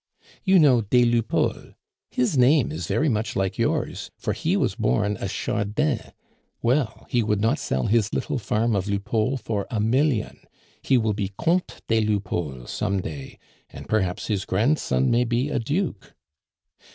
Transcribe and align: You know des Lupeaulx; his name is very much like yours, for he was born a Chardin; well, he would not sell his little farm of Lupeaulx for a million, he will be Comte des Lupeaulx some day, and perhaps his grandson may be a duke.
You 0.43 0.57
know 0.57 0.81
des 0.81 1.05
Lupeaulx; 1.05 1.75
his 2.09 2.35
name 2.35 2.71
is 2.71 2.87
very 2.87 3.07
much 3.07 3.35
like 3.35 3.59
yours, 3.59 4.09
for 4.17 4.33
he 4.33 4.57
was 4.57 4.73
born 4.73 5.15
a 5.19 5.27
Chardin; 5.27 6.11
well, 6.63 7.05
he 7.07 7.21
would 7.21 7.39
not 7.39 7.59
sell 7.59 7.85
his 7.85 8.11
little 8.11 8.39
farm 8.39 8.75
of 8.75 8.87
Lupeaulx 8.87 9.41
for 9.41 9.67
a 9.69 9.79
million, 9.79 10.39
he 10.81 10.97
will 10.97 11.13
be 11.13 11.33
Comte 11.37 11.83
des 11.87 12.01
Lupeaulx 12.01 12.67
some 12.69 12.99
day, 12.99 13.37
and 13.69 13.87
perhaps 13.87 14.25
his 14.25 14.43
grandson 14.43 15.11
may 15.11 15.23
be 15.23 15.49
a 15.49 15.59
duke. 15.59 16.15